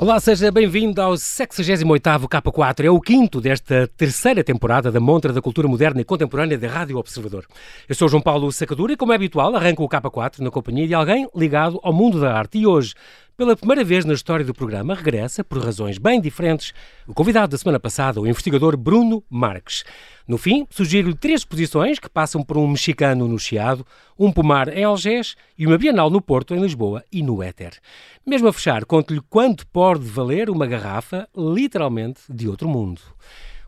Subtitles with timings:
[0.00, 2.86] Olá, seja bem-vindo ao 68º K4.
[2.86, 6.96] É o quinto desta terceira temporada da Montra da Cultura Moderna e Contemporânea da Rádio
[6.96, 7.44] Observador.
[7.86, 10.94] Eu sou João Paulo Sacadura e, como é habitual, arranco o K4 na companhia de
[10.94, 12.56] alguém ligado ao mundo da arte.
[12.56, 12.94] E hoje,
[13.40, 16.74] pela primeira vez na história do programa, regressa, por razões bem diferentes,
[17.08, 19.82] o convidado da semana passada, o investigador Bruno Marques.
[20.28, 23.86] No fim, sugiro-lhe três exposições que passam por um mexicano no Chiado,
[24.18, 27.78] um pomar em Algés e uma bienal no Porto, em Lisboa e no Éter.
[28.26, 33.00] Mesmo a fechar, conto-lhe quanto pode valer uma garrafa, literalmente, de outro mundo.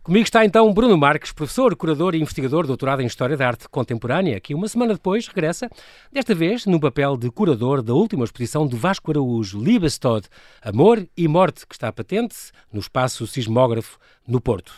[0.02, 4.40] Comigo está então Bruno Marques, professor, curador e investigador doutorado em História da Arte Contemporânea,
[4.40, 5.70] que uma semana depois regressa,
[6.10, 10.26] desta vez no papel de curador da última exposição do Vasco Araújo, Liebestod,
[10.60, 12.34] Amor e Morte, que está patente
[12.72, 14.72] no espaço sismógrafo no Porto.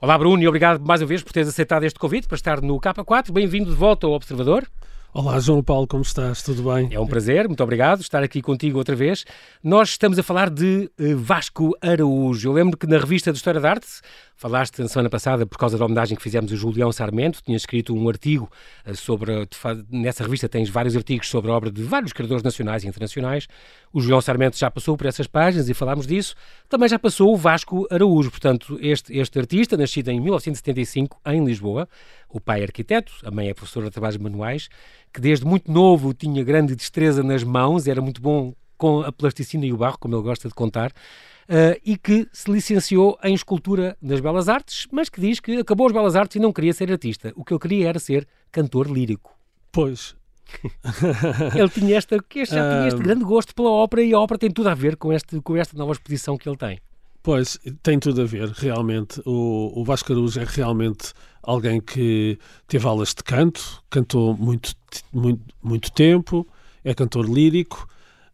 [0.00, 2.80] Olá Bruno e obrigado mais uma vez por teres aceitado este convite para estar no
[2.80, 3.30] K4.
[3.32, 4.66] Bem-vindo de volta ao Observador.
[5.12, 6.40] Olá, João Paulo, como estás?
[6.40, 6.88] Tudo bem?
[6.92, 9.24] É um prazer, muito obrigado estar aqui contigo outra vez.
[9.60, 12.48] Nós estamos a falar de uh, Vasco Araújo.
[12.48, 13.88] Eu lembro que na revista de História da Arte
[14.36, 17.92] falaste na semana passada, por causa da homenagem que fizemos a Julião Sarmento, tinha escrito
[17.92, 18.48] um artigo
[18.86, 19.48] uh, sobre.
[19.90, 23.48] Nessa revista tens vários artigos sobre a obra de vários criadores nacionais e internacionais.
[23.92, 26.36] O Julião Sarmento já passou por essas páginas e falámos disso.
[26.68, 31.88] Também já passou o Vasco Araújo, portanto, este, este artista, nascido em 1975 em Lisboa.
[32.28, 34.68] O pai é arquiteto, a mãe é professora de trabalhos manuais
[35.12, 39.66] que desde muito novo tinha grande destreza nas mãos, era muito bom com a plasticina
[39.66, 43.96] e o barro, como ele gosta de contar, uh, e que se licenciou em escultura
[44.00, 46.90] nas Belas Artes, mas que diz que acabou as Belas Artes e não queria ser
[46.90, 47.32] artista.
[47.36, 49.36] O que ele queria era ser cantor lírico.
[49.70, 50.16] Pois.
[51.54, 54.50] ele tinha, esta, este, já tinha este grande gosto pela ópera e a ópera tem
[54.50, 56.80] tudo a ver com, este, com esta nova exposição que ele tem.
[57.22, 59.20] Pois, tem tudo a ver, realmente.
[59.26, 64.72] O, o Vasco é realmente alguém que teve aulas de canto, cantou muito,
[65.12, 66.46] muito, muito tempo,
[66.82, 67.86] é cantor lírico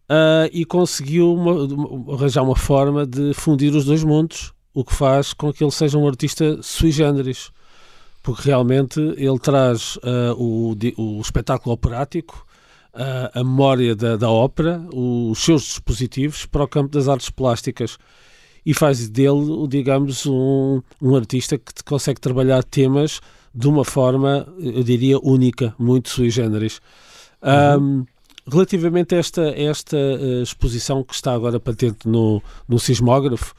[0.08, 5.32] uh, e conseguiu uma, arranjar uma forma de fundir os dois mundos, o que faz
[5.32, 7.50] com que ele seja um artista sui generis.
[8.22, 12.46] Porque realmente ele traz uh, o, o espetáculo operático,
[12.94, 17.98] uh, a memória da, da ópera, os seus dispositivos para o campo das artes plásticas
[18.66, 23.20] e faz dele, digamos, um, um artista que consegue trabalhar temas
[23.54, 26.80] de uma forma, eu diria, única, muito sui generis.
[27.40, 28.00] Uhum.
[28.00, 28.06] Um,
[28.50, 33.54] relativamente a esta, esta uh, exposição que está agora patente no, no sismógrafo,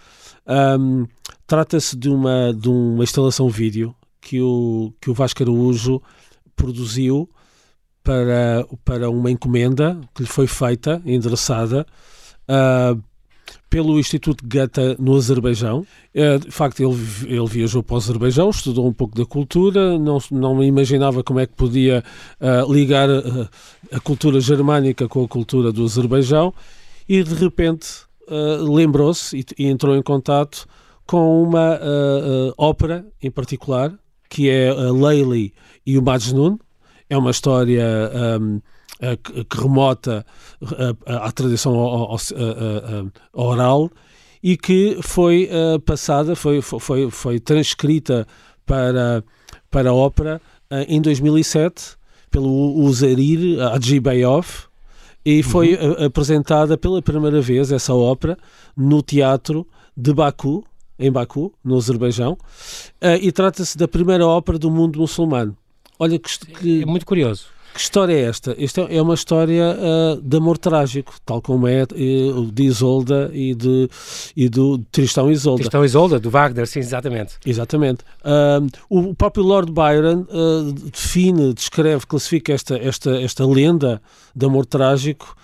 [0.78, 1.06] um,
[1.48, 6.02] trata-se de uma, de uma instalação vídeo que o, que o Vasco Araújo
[6.54, 7.30] produziu
[8.04, 11.86] para, para uma encomenda que lhe foi feita, endereçada,
[12.50, 13.02] uh,
[13.70, 15.86] pelo Instituto Gata no Azerbaijão.
[16.14, 16.98] É, de facto, ele,
[17.28, 21.46] ele viajou para o Azerbaijão, estudou um pouco da cultura, não, não imaginava como é
[21.46, 22.04] que podia
[22.40, 23.50] uh, ligar uh,
[23.92, 26.54] a cultura germânica com a cultura do Azerbaijão
[27.08, 27.88] e, de repente,
[28.28, 30.68] uh, lembrou-se e, e, entrou em contato
[31.06, 31.80] com uma
[32.58, 33.94] ópera em particular,
[34.30, 35.54] que é a Leili
[35.86, 36.58] e o Majnun.
[37.10, 37.86] É uma história...
[38.42, 38.60] Um,
[39.48, 40.26] que remota
[41.06, 41.74] à tradição
[43.34, 43.92] oral
[44.42, 45.50] e que foi
[45.86, 48.28] passada, foi, foi, foi transcrita
[48.66, 49.24] para,
[49.70, 50.42] para a ópera
[50.88, 51.96] em 2007
[52.30, 54.68] pelo Uzarir Adjibayov
[55.26, 56.06] e foi uhum.
[56.06, 58.38] apresentada pela primeira vez essa ópera
[58.76, 60.64] no teatro de Baku,
[60.98, 62.38] em Baku, no Azerbaijão,
[63.22, 65.58] e trata-se da primeira ópera do mundo muçulmano.
[66.00, 66.84] Olha que, que...
[66.84, 67.48] É muito curioso.
[67.78, 68.56] Que história é esta?
[68.58, 73.54] Esta é uma história uh, de amor trágico, tal como é uh, de Isolda e,
[73.54, 73.88] de,
[74.36, 75.60] e do Tristão Isolda.
[75.60, 77.36] Tristão Isolda, do Wagner, sim, exatamente.
[77.46, 78.00] Exatamente.
[78.26, 80.26] Uh, o próprio Lord Byron
[80.92, 84.02] define, descreve, classifica esta, esta, esta lenda
[84.36, 85.36] de amor trágico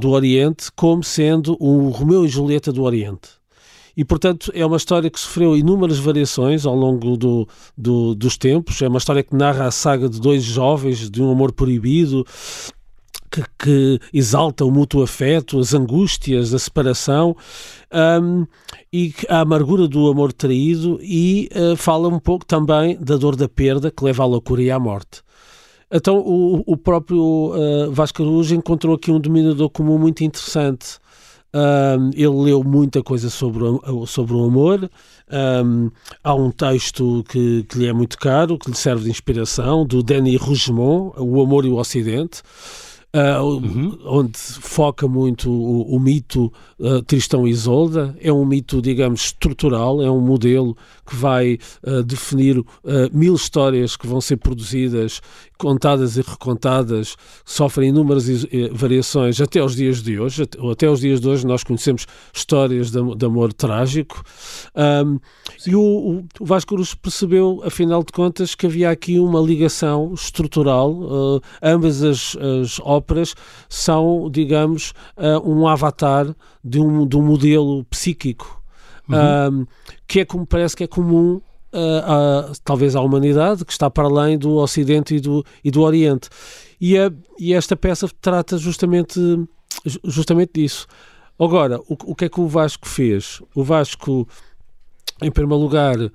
[0.00, 3.28] do Oriente como sendo o Romeu e Julieta do Oriente.
[3.98, 8.80] E, portanto, é uma história que sofreu inúmeras variações ao longo do, do, dos tempos.
[8.80, 12.24] É uma história que narra a saga de dois jovens de um amor proibido,
[13.28, 17.36] que, que, exalta o mútuo afeto, as angústias da separação
[18.22, 18.46] um,
[18.92, 23.48] e a amargura do amor traído e uh, fala um pouco também da dor da
[23.48, 25.22] perda que leva à loucura e à morte.
[25.90, 31.00] Então o, o próprio uh, Vasco Araújo encontrou aqui um dominador comum muito interessante
[31.54, 34.90] um, ele leu muita coisa sobre o, sobre o amor.
[35.30, 35.90] Um,
[36.22, 40.02] há um texto que, que lhe é muito caro, que lhe serve de inspiração, do
[40.02, 42.42] Denis Rougemont, O Amor e o Ocidente.
[43.14, 43.98] Uh, uhum.
[44.04, 48.16] onde foca muito o, o mito uh, Tristão e Isolda.
[48.20, 50.76] É um mito, digamos, estrutural, é um modelo
[51.06, 52.62] que vai uh, definir
[53.12, 55.20] mil histórias que vão ser produzidas,
[55.56, 58.26] contadas e recontadas, sofrem inúmeras
[58.72, 60.42] variações até os dias de hoje.
[60.42, 64.22] Até, até os dias de hoje nós conhecemos histórias de, de amor trágico.
[64.76, 65.18] Um,
[65.66, 71.40] e o, o Vasco Cruz percebeu, afinal de contas, que havia aqui uma ligação estrutural.
[71.62, 73.34] ambas as, as óperas
[73.68, 78.58] são, digamos, uh, um avatar de um, de um modelo psíquico
[79.08, 79.62] uhum.
[79.62, 79.68] uh,
[80.06, 81.40] que é como parece que é comum
[81.72, 86.28] uh, talvez à humanidade, que está para além do Ocidente e do, e do Oriente.
[86.80, 89.20] E, a, e esta peça trata justamente,
[90.04, 90.86] justamente disso.
[91.38, 93.40] Agora, o, o que é que o Vasco fez?
[93.54, 94.26] O Vasco,
[95.22, 96.10] em primeiro lugar, uh,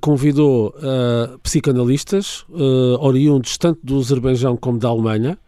[0.00, 5.38] convidou uh, psicanalistas uh, oriundos tanto do Azerbaijão como da Alemanha,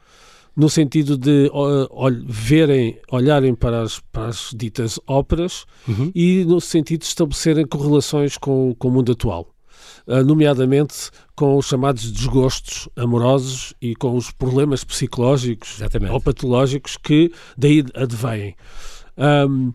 [0.56, 1.50] no sentido de
[2.26, 6.12] verem, olharem para as, para as ditas óperas uhum.
[6.14, 9.48] e no sentido de estabelecerem correlações com, com o mundo atual.
[10.06, 16.12] Uh, nomeadamente com os chamados desgostos amorosos e com os problemas psicológicos Exatamente.
[16.12, 18.54] ou patológicos que daí advêm.
[19.16, 19.72] Um,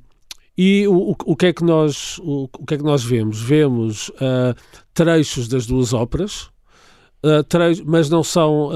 [0.55, 3.41] e o, o, que é que nós, o, o, que é que nós vemos?
[3.41, 4.53] Vemos uh,
[4.93, 6.49] trechos das duas óperas,
[7.23, 8.69] uh, trechos, mas não são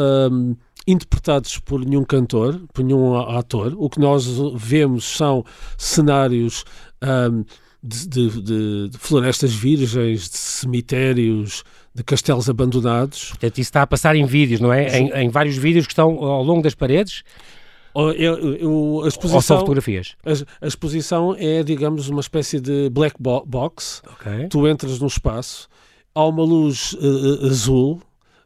[0.88, 3.74] interpretados por nenhum cantor, por nenhum ator.
[3.78, 5.44] O que nós vemos são
[5.78, 6.66] cenários
[7.02, 7.44] um,
[7.82, 11.64] de, de, de, florestas virgens, de cemitérios,
[11.94, 13.30] de castelos abandonados.
[13.30, 14.98] Portanto, isso está a passar em vídeos, não é?
[14.98, 17.24] Em, em vários vídeos que estão ao longo das paredes.
[17.96, 20.16] Eu, eu, a exposição, Ou só fotografias?
[20.26, 24.02] A, a, exposição é, digamos, uma espécie de black box.
[24.14, 24.48] Okay.
[24.48, 25.68] Tu entras no espaço,
[26.16, 28.02] há uma luz uh, azul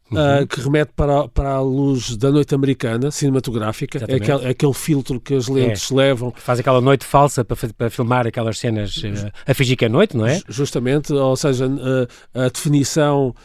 [0.09, 0.44] Uhum.
[0.44, 4.00] Uh, que remete para, para a luz da noite americana, cinematográfica.
[4.07, 5.95] É aquele, aquele, filtro que as lentes é.
[5.95, 6.33] levam.
[6.36, 10.15] Faz aquela noite falsa para, para filmar aquelas cenas uh, a fingir que é noite,
[10.15, 10.39] não é?
[10.48, 13.36] Justamente, ou seja, uh, a definição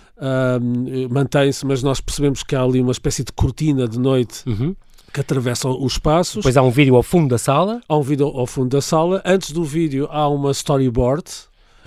[1.11, 4.43] mantém-se, mas nós percebemos que há ali uma espécie de cortina de noite.
[4.47, 4.77] Uhum
[5.13, 6.37] que atravessa os espaços.
[6.37, 7.83] Depois há um vídeo ao fundo da sala.
[7.87, 9.21] Há um vídeo ao fundo da sala.
[9.25, 11.25] Antes do vídeo há uma storyboard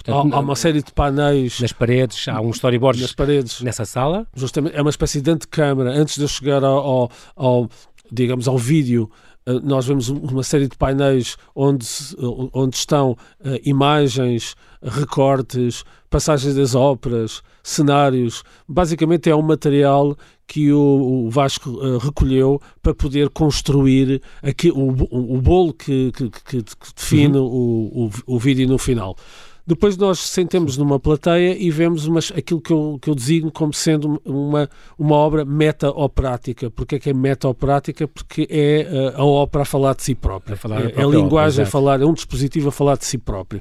[0.06, 3.86] Portanto, há, há, uma série de painéis nas paredes, há um storyboard nas paredes, nessa
[3.86, 4.28] sala.
[4.36, 5.92] Justamente, é uma espécie de antecâmara.
[5.92, 7.69] Antes de eu chegar ao, ao,
[8.12, 9.10] digamos, ao vídeo,
[9.46, 11.88] eh, nós vemos uma série de painéis onde,
[12.54, 13.18] onde estão uh,
[13.63, 18.44] imagens, recortes, passagens das óperas, cenários.
[18.68, 20.16] Basicamente é um material
[20.48, 26.12] que o, o Vasco uh, recolheu para poder construir aqui, o, o, o bolo que,
[26.12, 26.66] que, que
[26.96, 27.46] define uhum.
[27.46, 29.16] o, o, o vídeo no final.
[29.68, 33.74] Depois nós sentemos numa plateia e vemos umas, aquilo que eu, que eu designo como
[33.74, 36.70] sendo uma, uma obra meta-operática.
[36.70, 38.08] Porquê é que é meta-operática?
[38.08, 40.54] Porque é uh, a ópera a falar de si própria.
[40.54, 43.06] É, falar é, é a linguagem ópera, a falar, é um dispositivo a falar de
[43.06, 43.60] si próprio.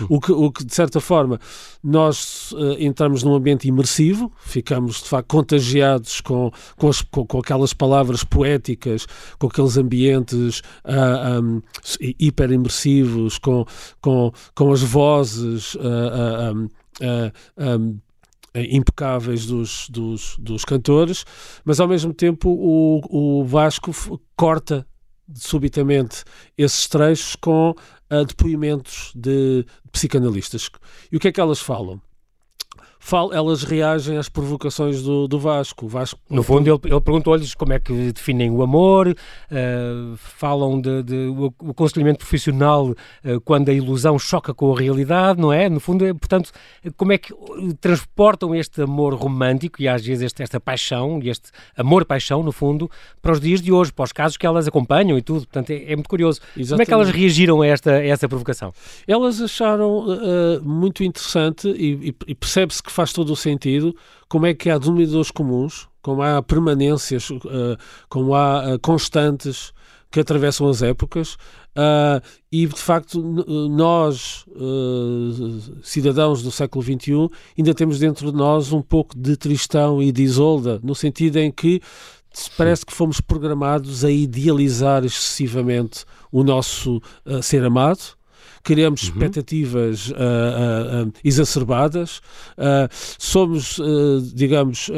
[0.00, 0.06] Hum.
[0.08, 1.38] O, que, o que, de certa forma,
[1.82, 7.38] nós uh, entramos num ambiente imersivo, ficamos, de facto, contagiados com, com, as, com, com
[7.38, 9.06] aquelas palavras poéticas,
[9.38, 11.62] com aqueles ambientes uh, ah, um,
[12.00, 13.64] hiper imersivos, com,
[14.00, 15.43] com, com as vozes
[15.74, 16.68] uh,
[17.56, 17.98] um,
[18.54, 21.24] impecáveis dos, dos, dos, cantores,
[21.64, 23.92] mas ao mesmo tempo o, o Vasco
[24.36, 24.86] corta
[25.34, 26.22] subitamente
[26.56, 27.74] esses trechos com
[28.28, 30.70] depoimentos de, de psicanalistas.
[31.10, 32.00] E o que é que elas falam?
[33.32, 35.86] Elas reagem às provocações do, do Vasco.
[35.86, 36.18] Vasco.
[36.28, 41.14] No fundo, ele, ele perguntou-lhes como é que definem o amor, uh, falam de, de
[41.26, 45.68] o, o aconselhamento profissional uh, quando a ilusão choca com a realidade, não é?
[45.68, 46.50] No fundo, é, portanto,
[46.96, 47.34] como é que
[47.80, 52.90] transportam este amor romântico e às vezes este, esta paixão, e este amor-paixão, no fundo,
[53.20, 55.40] para os dias de hoje, para os casos que elas acompanham e tudo.
[55.40, 56.40] Portanto, é, é muito curioso.
[56.56, 56.68] Exatamente.
[56.70, 58.72] Como é que elas reagiram a esta, a essa provocação?
[59.06, 63.94] Elas acharam uh, muito interessante e, e, e percebe-se que faz todo o sentido
[64.28, 67.40] como é que há denominadores comuns, como há permanências, uh,
[68.08, 69.72] como há uh, constantes
[70.10, 71.34] que atravessam as épocas
[71.76, 72.22] uh,
[72.52, 73.20] e de facto
[73.68, 74.46] nós
[75.82, 80.22] cidadãos do século XXI ainda temos dentro de nós um pouco de Tristão e de
[80.22, 81.80] Isolda no sentido em que
[82.56, 87.02] parece que fomos programados a idealizar excessivamente o nosso
[87.42, 88.14] ser amado
[88.64, 89.10] criamos uhum.
[89.10, 92.20] expectativas uh, uh, exacerbadas,
[93.18, 93.78] somos,
[94.34, 94.90] digamos,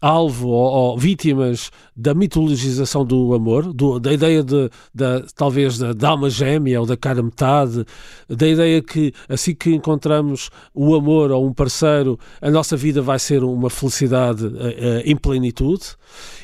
[0.00, 5.92] alvo ou, ou, vítimas da mitologização do amor, do, da ideia de, da, talvez da,
[5.92, 7.84] da alma gêmea ou da cara metade,
[8.28, 13.18] da ideia que assim que encontramos o amor ou um parceiro, a nossa vida vai
[13.18, 15.84] ser uma felicidade uh, uh, em plenitude.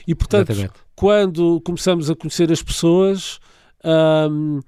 [0.07, 0.75] E, portanto, Exatamente.
[0.97, 3.39] quando começamos a conhecer as pessoas.
[3.85, 4.61] Um,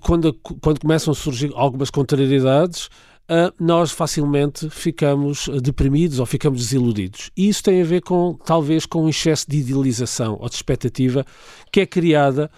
[0.00, 2.88] quando, quando começam a surgir algumas contrariedades,
[3.28, 7.30] uh, nós facilmente ficamos deprimidos ou ficamos desiludidos.
[7.36, 11.24] E isso tem a ver com, talvez, com um excesso de idealização ou de expectativa
[11.70, 12.50] que é criada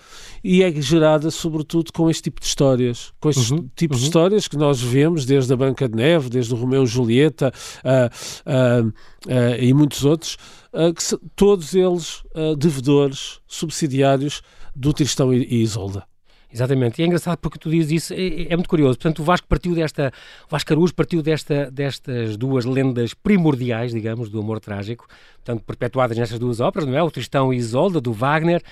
[0.43, 3.13] e é gerada, sobretudo, com este tipo de histórias.
[3.21, 4.01] Com este uhum, tipo uhum.
[4.01, 7.53] de histórias que nós vemos desde a Branca de Neve, desde o Romeu e Julieta
[7.85, 10.37] uh, uh, e muitos outros,
[10.73, 12.23] que todos eles
[12.57, 14.41] devedores, subsidiários
[14.75, 16.10] do Tristão e, e Isolda.
[16.53, 18.99] Exatamente, e é engraçado porque tu dizes isso, é, é muito curioso.
[18.99, 20.13] Portanto, o Vasco partiu desta,
[20.47, 26.19] o Vasco Caruso partiu desta, destas duas lendas primordiais, digamos, do amor trágico, portanto, perpetuadas
[26.19, 27.03] nestas duas óperas, não é?
[27.03, 28.63] O Tristão e Isolda, do Wagner,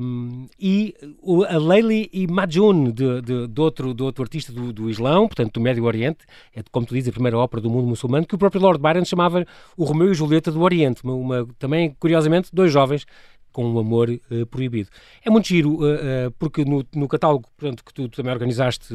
[0.00, 4.70] um, e o, a Leili e Majun, de, de, de, outro, de outro artista do,
[4.70, 6.18] do Islão, portanto, do Médio Oriente,
[6.54, 9.04] é, como tu dizes, a primeira ópera do mundo muçulmano, que o próprio Lord Byron
[9.06, 13.06] chamava o Romeu e Julieta do Oriente, uma, uma também, curiosamente, dois jovens
[13.56, 14.90] com um amor uh, proibido.
[15.24, 18.94] É muito giro, uh, uh, porque no, no catálogo portanto, que tu, tu também organizaste,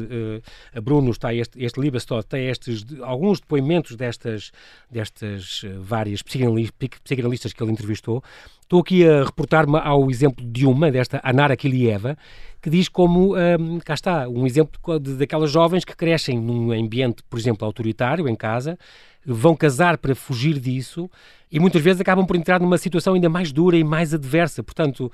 [0.84, 4.52] Bruno, está este, este Libastod, tem estes, alguns depoimentos destas,
[4.88, 8.22] destas várias psicanalistas que ele entrevistou.
[8.72, 12.16] Estou aqui a reportar-me ao exemplo de uma, desta Anara Kilieva,
[12.62, 17.22] que diz como, um, cá está, um exemplo de, daquelas jovens que crescem num ambiente,
[17.28, 18.78] por exemplo, autoritário, em casa,
[19.26, 21.10] vão casar para fugir disso
[21.50, 24.62] e muitas vezes acabam por entrar numa situação ainda mais dura e mais adversa.
[24.62, 25.12] Portanto,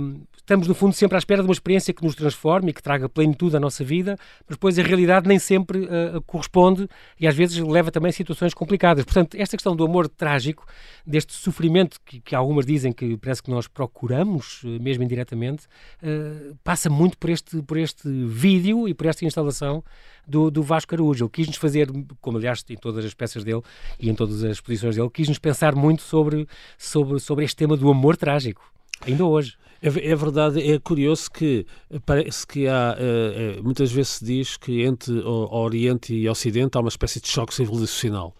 [0.00, 2.82] um, estamos no fundo sempre à espera de uma experiência que nos transforme e que
[2.82, 4.16] traga plenitude à nossa vida,
[4.48, 6.88] mas depois a realidade nem sempre uh, corresponde
[7.20, 9.04] e às vezes leva também a situações complicadas.
[9.04, 10.66] Portanto, esta questão do amor trágico,
[11.06, 15.66] deste sofrimento que, que algumas dizem que parece que nós procuramos, uh, mesmo indiretamente,
[16.02, 19.82] uh, passa muito por este, por este vídeo e por esta instalação
[20.26, 21.24] do, do Vasco Araújo.
[21.24, 21.88] Ele quis-nos fazer,
[22.20, 23.62] como aliás em todas as peças dele
[23.98, 26.46] e em todas as exposições dele, quis-nos pensar muito sobre,
[26.78, 28.62] sobre, sobre este tema do amor trágico,
[29.06, 29.56] ainda hoje.
[29.82, 31.66] É, é, verdade, é curioso que
[32.06, 36.76] parece que há, é, muitas vezes se diz que entre o, Oriente e o Ocidente
[36.78, 38.34] há uma espécie de choque civilizacional.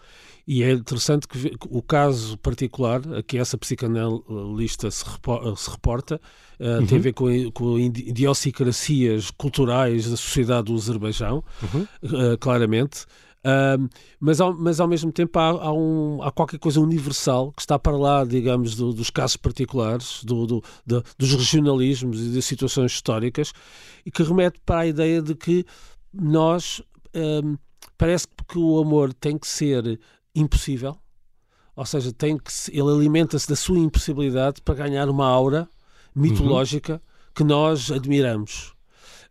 [0.47, 5.05] E é interessante que o caso particular a que essa psicanalista se,
[5.69, 6.21] reporta
[6.61, 6.87] uh, uhum.
[6.87, 11.83] tem a ver com, com idiosincrasias culturais da sociedade do Azerbaijão, uhum.
[12.05, 13.07] uh, claramente.
[13.45, 13.89] Uh,
[14.21, 17.77] mas, ao, mas ao mesmo tempo há, há, um, há qualquer coisa universal que está
[17.77, 22.93] para lá, digamos, do, dos casos particulares, do, do, do, dos regionalismos e das situações
[22.93, 23.53] históricas,
[24.05, 25.65] e que remete para a ideia de que
[26.13, 26.81] nós
[27.15, 27.57] um,
[27.97, 29.99] parece que o amor tem que ser
[30.37, 30.97] impossível,
[31.75, 35.69] ou seja, tem que ele alimenta-se da sua impossibilidade para ganhar uma aura
[36.15, 37.01] mitológica uhum.
[37.35, 38.75] que nós admiramos.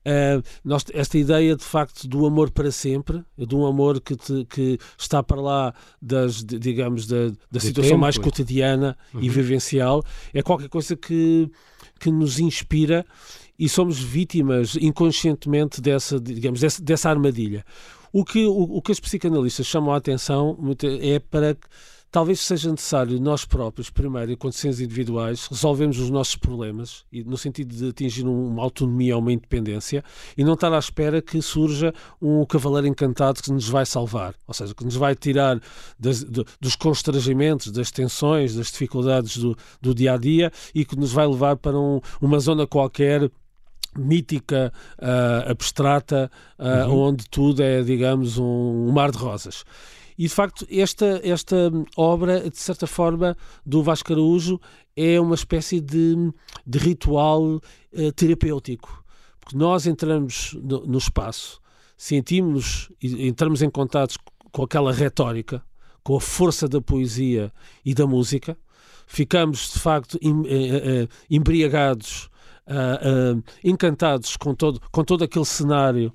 [0.06, 4.46] Uh, nós, esta ideia de facto do amor para sempre, de um amor que, te,
[4.46, 8.02] que está para lá das, de, digamos, da, da situação tempo.
[8.02, 9.22] mais cotidiana uhum.
[9.24, 11.50] e vivencial, é qualquer coisa que,
[12.00, 13.04] que nos inspira
[13.58, 17.66] e somos vítimas inconscientemente dessa, digamos, dessa, dessa armadilha.
[18.18, 20.58] O que, o, o que os psicanalistas chamam a atenção
[21.02, 21.68] é para que
[22.10, 27.76] talvez seja necessário nós próprios, primeiro, enquanto seres individuais, resolvermos os nossos problemas, no sentido
[27.76, 30.02] de atingir uma autonomia ou uma independência,
[30.38, 34.54] e não estar à espera que surja um cavaleiro encantado que nos vai salvar, ou
[34.54, 35.60] seja, que nos vai tirar
[36.00, 40.96] das, de, dos constrangimentos, das tensões, das dificuldades do, do dia a dia e que
[40.96, 43.30] nos vai levar para um, uma zona qualquer
[43.98, 47.08] mítica, uh, abstrata, uh, uhum.
[47.08, 49.64] onde tudo é, digamos, um, um mar de rosas.
[50.18, 53.36] E de facto, esta, esta obra, de certa forma,
[53.66, 54.60] do Vasco Araújo
[54.96, 56.16] é uma espécie de,
[56.66, 59.04] de ritual uh, terapêutico.
[59.40, 61.60] Porque nós entramos no, no espaço,
[61.98, 64.18] sentimos, entramos em contato
[64.52, 65.62] com aquela retórica,
[66.02, 67.52] com a força da poesia
[67.84, 68.58] e da música,
[69.08, 72.30] ficamos de facto em, eh, eh, embriagados,
[72.68, 76.14] uh, uh, encantados com todo, com todo aquele cenário.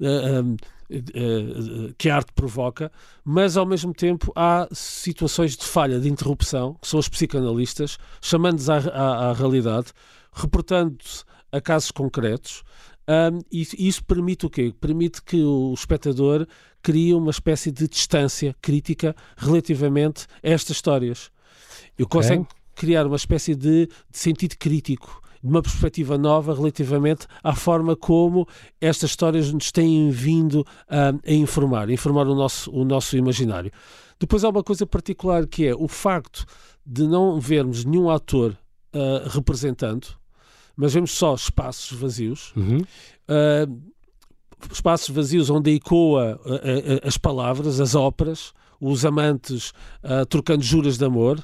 [0.00, 0.56] Uh,
[0.92, 2.90] eh, que a arte provoca,
[3.24, 8.68] mas ao mesmo tempo há situações de falha, de interrupção, que são os psicanalistas, chamando-nos
[8.68, 9.92] à, à, à, realidade,
[10.32, 12.64] reportando-se a casos concretos,
[13.08, 14.74] um, e isso permite o quê?
[14.80, 16.44] Permite que o espectador
[16.82, 21.30] crie uma espécie de distância crítica relativamente a estas histórias.
[21.96, 22.44] Eu okay.
[22.74, 28.46] criar uma espécie de, de sentido crítico de uma perspectiva nova relativamente à forma como
[28.80, 33.72] estas histórias nos têm vindo a, a informar, a informar o nosso, o nosso imaginário.
[34.18, 36.44] Depois há uma coisa particular que é o facto
[36.84, 38.56] de não vermos nenhum ator
[38.94, 40.08] uh, representando,
[40.76, 42.52] mas vemos só espaços vazios.
[42.54, 42.78] Uhum.
[42.78, 43.80] Uh,
[44.70, 49.72] espaços vazios onde ecoa uh, as palavras, as óperas, os amantes
[50.02, 51.42] uh, trocando juras de amor,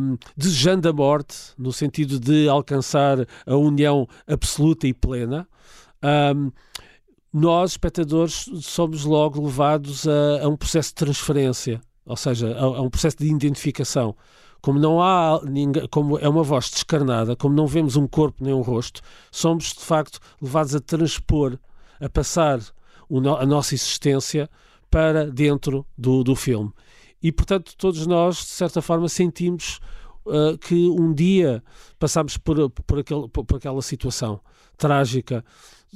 [0.00, 5.48] um, desejando a morte, no sentido de alcançar a união absoluta e plena.
[6.34, 6.50] Um,
[7.32, 12.82] nós, espectadores, somos logo levados a, a, um processo de transferência, ou seja, a, a
[12.82, 14.16] um processo de identificação
[14.66, 18.52] como não há ninguém, como é uma voz descarnada, como não vemos um corpo nem
[18.52, 21.56] um rosto, somos de facto levados a transpor,
[22.00, 22.58] a passar
[23.38, 24.50] a nossa existência
[24.96, 26.72] para dentro do, do filme.
[27.22, 29.78] E, portanto, todos nós, de certa forma, sentimos
[30.24, 31.62] uh, que um dia
[31.98, 34.40] passámos por, por, por, por, aquela situação
[34.78, 35.44] trágica.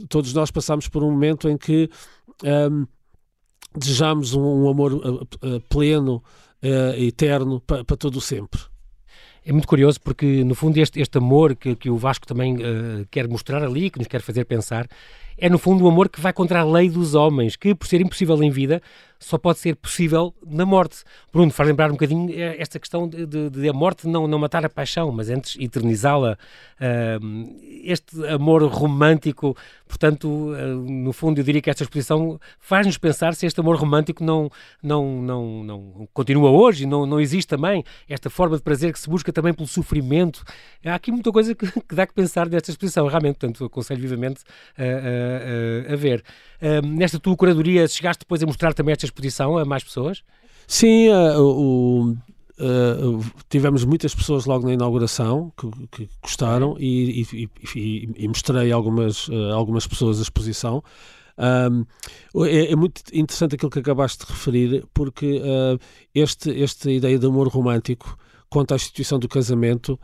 [0.07, 1.88] Todos nós passámos por um momento em que
[2.45, 2.87] um, ehm,
[3.75, 6.23] desejamos um, um amor uh, pleno,
[6.62, 8.61] uh, eterno, para, para todo o sempre.
[9.42, 13.07] É muito curioso porque, no fundo, este, este amor que, que o Vasco também uh,
[13.11, 14.87] quer mostrar ali, que nos quer fazer pensar,
[15.41, 18.01] é no fundo o amor que vai contra a lei dos homens, que por ser
[18.01, 18.83] impossível em vida,
[19.21, 21.05] só pode ser possível na morte.
[21.31, 24.39] Bruno, faz lembrar um bocadinho eh, esta questão de, de, de a morte não, não
[24.39, 26.39] matar a paixão, mas antes eternizá-la.
[26.81, 29.55] Uh, este amor romântico,
[29.87, 30.57] portanto, uh,
[30.91, 34.50] no fundo, eu diria que esta exposição faz-nos pensar se este amor romântico não,
[34.83, 37.85] não, não, não continua hoje, não, não existe também.
[38.09, 40.43] Esta forma de prazer que se busca também pelo sofrimento.
[40.83, 44.41] Há aqui muita coisa que, que dá que pensar desta exposição, realmente, portanto, aconselho vivamente
[44.79, 46.25] a, a, a ver.
[46.62, 50.23] Uh, nesta tua curadoria, chegaste depois a mostrar também esta exposição a mais pessoas?
[50.67, 52.17] Sim, uh, o,
[52.61, 58.71] uh, tivemos muitas pessoas logo na inauguração que, que gostaram e, e, e, e, mostrei
[58.71, 60.83] algumas, uh, algumas pessoas a exposição.
[61.38, 65.79] É, é, muito interessante aquilo que acabaste de referir, porque uh,
[66.14, 68.14] este, esta ideia de amor romântico
[68.50, 69.99] quanto à instituição do casamento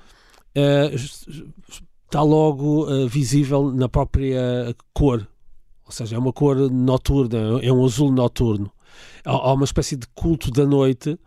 [2.07, 5.29] está logo visível na própria cor,
[5.85, 8.73] ou seja, é uma cor noturna, é um azul noturno
[9.25, 11.19] há, uma espécie de culto da noite,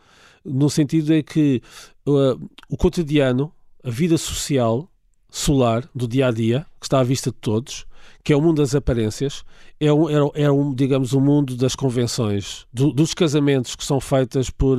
[0.44, 1.62] no sentido em que
[2.08, 3.52] uh, o cotidiano,
[3.84, 4.90] a vida social,
[5.30, 7.86] solar, do dia a dia, que está à vista de todos,
[8.24, 9.44] que é o mundo das aparências,
[9.80, 13.86] é um, é, é um digamos, o um mundo das convenções, do, dos casamentos que
[13.86, 14.78] são feitas por,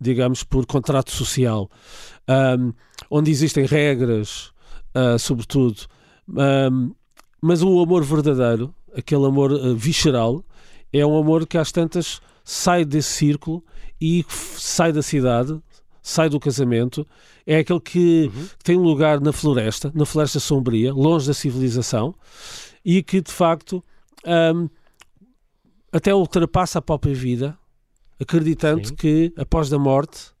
[0.00, 1.70] digamos, por contrato social,
[2.58, 2.72] um,
[3.10, 4.52] onde existem regras,
[4.94, 5.82] uh, sobretudo,
[6.28, 6.92] um,
[7.40, 10.44] mas o amor verdadeiro, aquele amor uh, visceral,
[10.92, 13.64] é um amor que às tantas sai desse círculo
[14.00, 15.60] e sai da cidade,
[16.02, 17.06] sai do casamento,
[17.46, 18.48] é aquele que uhum.
[18.62, 22.14] tem lugar na floresta, na floresta sombria, longe da civilização,
[22.84, 23.84] e que de facto
[24.54, 24.68] um,
[25.92, 27.58] até ultrapassa a própria vida,
[28.18, 28.94] acreditando Sim.
[28.94, 30.32] que após a morte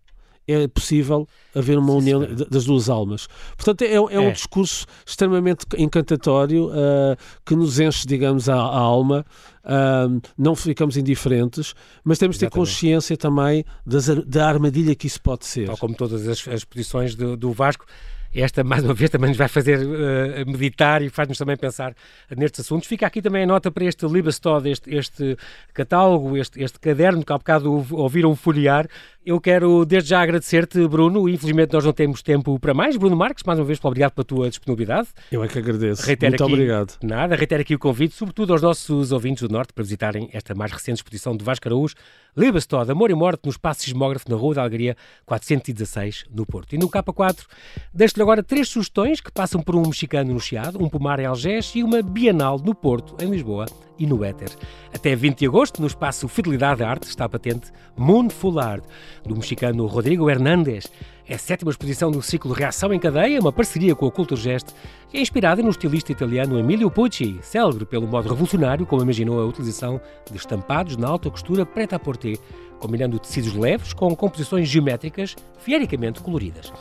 [0.46, 3.28] é possível haver uma união das duas almas.
[3.56, 8.78] Portanto, é, é, é, um discurso extremamente encantatório uh, que nos enche, digamos, a, a
[8.78, 9.24] alma.
[9.62, 15.20] Uh, não ficamos indiferentes, mas temos de ter consciência também das, da armadilha que isso
[15.20, 15.66] pode ser.
[15.66, 17.84] Tal como todas as, as posições do, do Vasco
[18.32, 21.94] esta, mais uma vez, também nos vai fazer uh, meditar e faz-nos também pensar
[22.36, 22.86] nestes assuntos.
[22.86, 25.36] Fica aqui também a nota para este Libestod, este, este
[25.74, 28.88] catálogo, este, este caderno que há bocado ouviram folhear.
[29.24, 31.28] Eu quero desde já agradecer-te, Bruno.
[31.28, 32.96] Infelizmente nós não temos tempo para mais.
[32.96, 35.08] Bruno Marques, mais uma vez, obrigado pela tua disponibilidade.
[35.30, 36.06] Eu é que agradeço.
[36.06, 36.98] Reitero Muito aqui, obrigado.
[37.02, 40.72] Nada, reitero aqui o convite, sobretudo aos nossos ouvintes do Norte, para visitarem esta mais
[40.72, 41.94] recente exposição de Vasco Araújo,
[42.34, 46.74] Libestod, Amor e Morte, no Espaço Sismógrafo, na Rua da Algaria, 416, no Porto.
[46.74, 47.44] E no K4,
[47.92, 51.72] deixo-lhe agora três sugestões que passam por um mexicano no Chiado, um pomar em Algés
[51.74, 53.66] e uma Bienal no Porto, em Lisboa
[54.00, 54.48] e no Éter.
[54.92, 58.82] Até 20 de agosto, no espaço Fidelidade Arte, está patente Moon Full Art,
[59.24, 60.90] do mexicano Rodrigo Hernández.
[61.28, 64.74] É a sétima exposição do ciclo Reação em Cadeia, uma parceria com a Culturgest,
[65.08, 69.46] que é inspirada no estilista italiano Emilio Pucci, célebre pelo modo revolucionário como imaginou a
[69.46, 72.38] utilização de estampados na alta costura preta-à-porter,
[72.80, 76.72] combinando tecidos leves com composições geométricas fiericamente coloridas.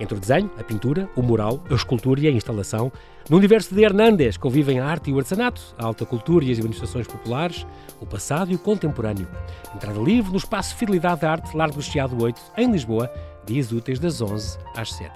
[0.00, 2.92] Entre o desenho, a pintura, o mural, a escultura e a instalação,
[3.28, 6.58] no universo de Hernández convivem a arte e o artesanato, a alta cultura e as
[6.58, 7.66] manifestações populares,
[8.00, 9.28] o passado e o contemporâneo.
[9.74, 13.10] Entrada livre no espaço Fidelidade da Arte, Largo do Chiado 8, em Lisboa,
[13.44, 15.10] dias úteis das 11 às 7.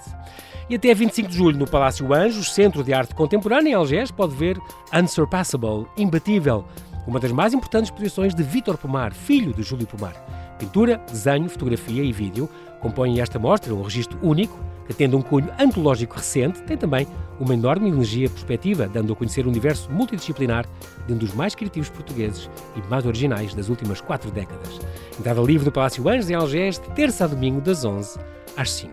[0.69, 4.35] E até 25 de julho, no Palácio Anjos, Centro de Arte Contemporânea em Algés, pode
[4.35, 4.59] ver
[4.93, 6.65] Unsurpassable, Imbatível,
[7.07, 10.15] uma das mais importantes exposições de Vítor Pomar, filho de Júlio Pomar.
[10.59, 12.49] Pintura, desenho, fotografia e vídeo
[12.81, 17.07] compõem esta mostra um registro único que, tendo um cunho antológico recente, tem também
[17.39, 20.67] uma enorme energia perspectiva, dando a conhecer um universo multidisciplinar
[21.07, 24.81] de um dos mais criativos portugueses e mais originais das últimas quatro décadas.
[25.19, 28.19] Entrada livre do Palácio Anjos, em Algés, de terça a domingo, das 11
[28.57, 28.93] às 5.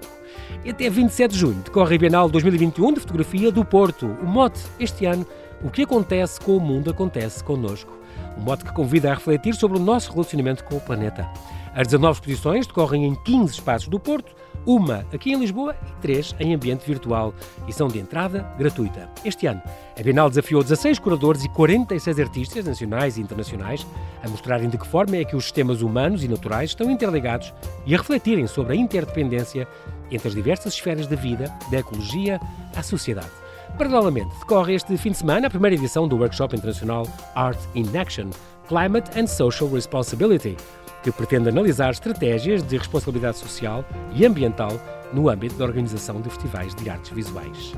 [0.63, 4.05] E até 27 de junho decorre a Bienal 2021 de Fotografia do Porto.
[4.21, 5.25] O mote, este ano,
[5.63, 7.97] o que acontece com o mundo acontece connosco.
[8.37, 11.29] Um mote que convida a refletir sobre o nosso relacionamento com o planeta.
[11.73, 14.33] As 19 exposições decorrem em 15 espaços do Porto,
[14.65, 17.33] uma aqui em Lisboa e três em ambiente virtual
[17.67, 19.09] e são de entrada gratuita.
[19.23, 19.61] Este ano,
[19.97, 23.85] a Bienal desafiou 16 curadores e 46 artistas nacionais e internacionais
[24.23, 27.53] a mostrarem de que forma é que os sistemas humanos e naturais estão interligados
[27.85, 29.67] e a refletirem sobre a interdependência
[30.11, 32.39] entre as diversas esferas da vida, da ecologia
[32.75, 33.29] à sociedade.
[33.77, 38.29] Paralelamente, decorre este fim de semana a primeira edição do workshop internacional Art in Action
[38.67, 40.55] Climate and Social Responsibility,
[41.03, 44.71] que pretende analisar estratégias de responsabilidade social e ambiental
[45.13, 47.73] no âmbito da organização de festivais de artes visuais.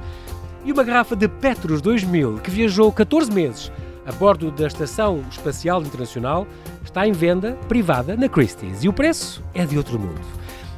[0.64, 3.72] E uma garrafa de Petros 2000, que viajou 14 meses
[4.06, 6.48] a bordo da Estação Espacial Internacional,
[6.84, 10.22] está em venda privada na Christie's e o preço é de outro mundo.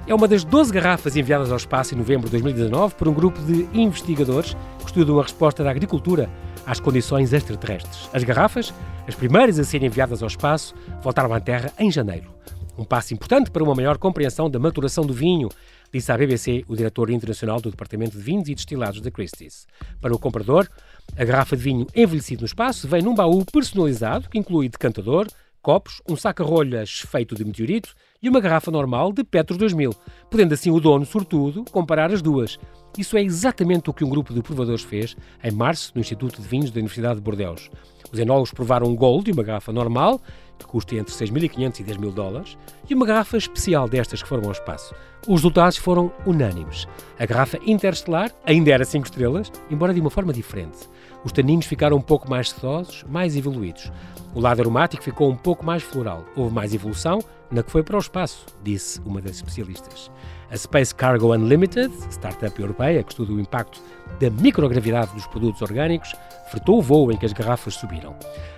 [0.05, 3.39] É uma das 12 garrafas enviadas ao espaço em novembro de 2019 por um grupo
[3.41, 6.29] de investigadores que estudam a resposta da agricultura
[6.65, 8.09] às condições extraterrestres.
[8.13, 8.73] As garrafas,
[9.07, 12.33] as primeiras a serem enviadas ao espaço, voltaram à Terra em janeiro.
[12.77, 15.49] Um passo importante para uma maior compreensão da maturação do vinho,
[15.91, 19.67] disse à BBC o diretor internacional do Departamento de Vinhos e Destilados da Christie's.
[20.01, 20.67] Para o comprador,
[21.15, 25.27] a garrafa de vinho envelhecido no espaço vem num baú personalizado que inclui decantador,
[25.61, 29.93] copos, um saca-rolhas feito de meteorito e uma garrafa normal de Petro 2000,
[30.29, 32.57] podendo assim o dono, sortudo, comparar as duas.
[32.97, 36.47] Isso é exatamente o que um grupo de provadores fez em março no Instituto de
[36.47, 37.71] Vinhos da Universidade de Bordeaux.
[38.11, 40.21] Os enólogos provaram um gol de uma garrafa normal,
[40.59, 42.55] que custa entre 6.500 e 10 mil dólares,
[42.87, 44.93] e uma garrafa especial destas que foram ao espaço.
[45.27, 46.85] Os resultados foram unânimes.
[47.17, 50.87] A garrafa interestelar ainda era 5 estrelas, embora de uma forma diferente.
[51.25, 53.91] Os taninos ficaram um pouco mais sedosos, mais evoluídos.
[54.35, 56.25] O lado aromático ficou um pouco mais floral.
[56.35, 60.11] Houve mais evolução na que foi para o espaço, disse uma das especialistas.
[60.53, 63.81] A Space Cargo Unlimited, startup europeia que estuda o impacto
[64.19, 66.13] da microgravidade dos produtos orgânicos,
[66.49, 68.15] fretou o voo em que as garrafas subiram.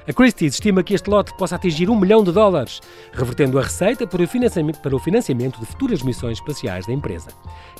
[0.07, 2.81] A Christie's estima que este lote possa atingir um milhão de dólares,
[3.13, 7.29] revertendo a receita para o financiamento, de futuras missões espaciais da empresa.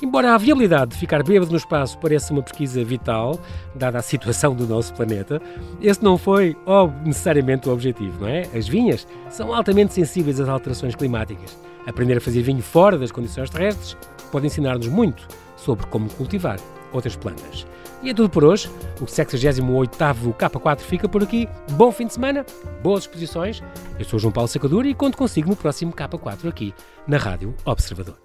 [0.02, 3.38] Embora a viabilidade de ficar bêbado no espaço pareça uma pesquisa vital,
[3.74, 5.40] dada a situação do nosso planeta,
[5.80, 8.42] esse não foi oh, necessariamente o objetivo, não é?
[8.54, 11.56] As vinhas são altamente sensíveis às alterações climáticas.
[11.86, 13.96] Aprender a fazer vinho fora das condições terrestres
[14.32, 16.58] pode ensinar-nos muito sobre como cultivar
[16.96, 17.66] outras plantas.
[18.02, 18.70] E é tudo por hoje.
[19.00, 21.48] O 68º K4 fica por aqui.
[21.72, 22.44] Bom fim de semana,
[22.82, 23.62] boas exposições.
[23.98, 26.74] Eu sou João Paulo Sacadura e conto consigo no próximo K4 aqui
[27.06, 28.16] na Rádio Observador.